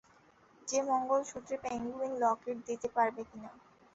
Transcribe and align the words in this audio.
যে, 0.67 0.79
মঙ্গলসূত্রে 0.89 1.55
পেঙ্গুইন 1.63 2.13
লকেট 2.23 2.57
দিতে 2.67 2.87
পারবে 2.95 3.21
কিনা? 3.29 3.51